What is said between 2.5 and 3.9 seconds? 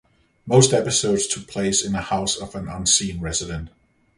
an unseen resident.